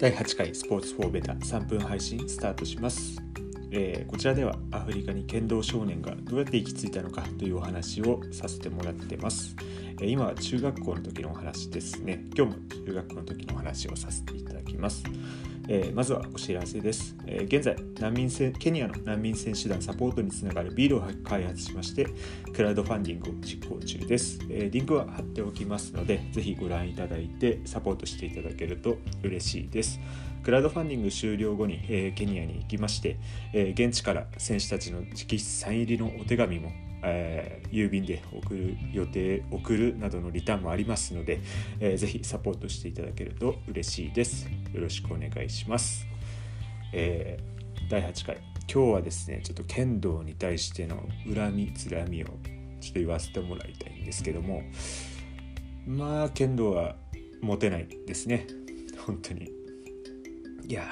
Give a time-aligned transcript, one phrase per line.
[0.00, 3.20] 第8回スポーツフォーベタ3分配信スタートします、
[3.70, 9.54] えー、こちらではアフリカに剣道少年がどうやって行き着いたのかというお話をさせてもらってます、
[10.00, 12.24] えー、今は中学校の時のお話ですね。
[12.34, 15.04] 今日も中学校の時のお話をさせていただきます。
[15.72, 22.08] えー、まずはお知らせです、えー、現在難民ケニアの難民選手団サポートにつながるビールを開発しまして
[22.52, 30.00] クラウドファンディングを実行中です、えー、リンクは貼っておきますのでぜひご覧いただいてサポートしていただけると嬉しいです。
[30.42, 33.18] クラウドファンディング終了後に、えケニアに行きまして、
[33.52, 41.40] え現地から選手たちの直筆サイン入りのお手紙もえー、郵便で送る予定送るなどのリターンもありますので、
[41.80, 44.48] えー、ぜひサポートしていただけると嬉しいです。
[44.72, 46.06] よろしくお願いします、
[46.92, 48.36] えー、第8回。
[48.72, 52.38] 今日はですねちょっと剣道に対しての恨みつらみをちょっ
[52.92, 54.62] と言わせてもらいたいんですけども
[55.86, 56.94] まあ剣道は
[57.40, 58.46] 持てないですね。
[59.04, 59.50] 本当に。
[60.68, 60.84] いや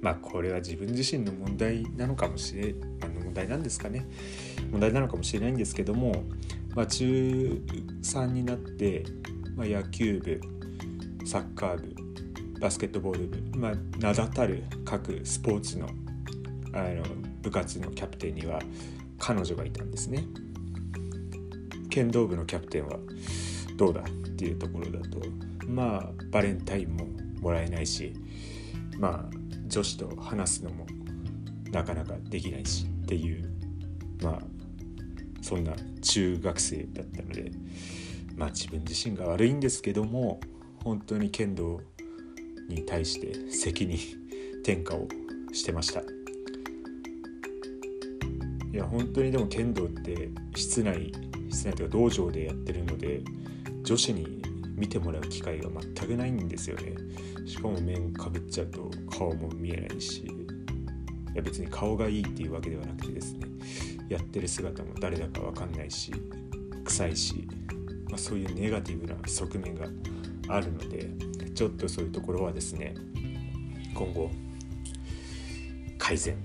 [0.00, 4.06] まあこれは自分自身の問題なのかもしれあの問題なんですかね。
[4.70, 6.24] 問題なのかもしれないんですけども、
[6.74, 7.62] まあ、中
[8.02, 9.04] 3になって、
[9.54, 10.40] まあ、野球部
[11.26, 12.09] サッカー部
[12.60, 15.88] バスケットボール部、まあ、名だたる各スポーツの
[16.72, 17.02] あの
[17.42, 18.60] 部活のキャプテンには
[19.18, 20.24] 彼女がいたんですね。
[21.88, 22.98] 剣道部のキャプテンは
[23.76, 24.04] どうだっ
[24.36, 25.20] ていうところだと
[25.66, 27.06] まあバレンタインも
[27.40, 28.14] もらえないし
[28.98, 29.36] まあ
[29.66, 30.86] 女子と話すのも
[31.72, 33.50] なかなかできないしっていう
[34.22, 34.38] まあ
[35.42, 37.50] そんな中学生だったので
[38.36, 40.40] まあ自分自身が悪いんですけども
[40.84, 41.80] 本当に剣道
[42.70, 43.98] に対して責任
[44.62, 45.08] 転嫁を
[45.52, 46.00] してました。
[48.72, 51.12] いや本当にでも剣道って室内
[51.50, 53.20] 室内というか道場でやってるので
[53.82, 54.40] 女子に
[54.76, 56.94] 見てもらう機会が全くないんですよね。
[57.46, 60.30] しかも面かぶっちゃうと顔も見えないしい
[61.34, 63.48] や別に顔がいいっていうわけではなくてですね
[64.08, 66.12] やってる姿も誰だか分かんないし
[66.84, 67.48] 臭いし、
[68.08, 69.86] まあ、そういうネガティブな側面が
[70.54, 71.10] あるので
[71.54, 72.94] ちょっとそういうところはですね
[73.94, 74.30] 今後
[75.98, 76.36] 改善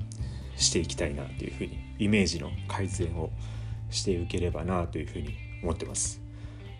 [0.57, 3.31] していきたいなというふうにイメージの改善を
[3.89, 5.29] していければなというふうに
[5.63, 6.21] 思ってます。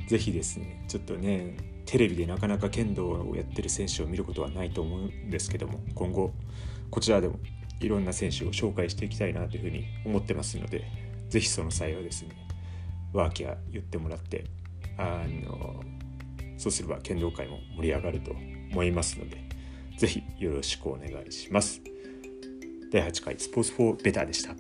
[0.08, 6.34] 是非ですねちょっとねテレビでなかなか剣道をやってる選手を見ることはないと思うんですけども今後
[6.92, 7.40] こちらでも
[7.80, 10.86] いろんな選手を紹介していきたいなというふうに思ってますので
[11.30, 12.30] 是非その際はですね
[13.14, 14.46] ワーキャー言ってもらって
[14.98, 15.82] あの
[16.58, 18.32] そうすれば剣道界も盛り上がると
[18.72, 19.38] 思いますので
[19.98, 21.82] 是非よろしくお願いします。
[22.92, 24.56] 第8回スポーツ4ベターでした。